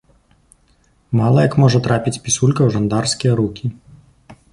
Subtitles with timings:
[1.19, 3.65] Мала як можа трапіць пісулька ў жандарскія рукі!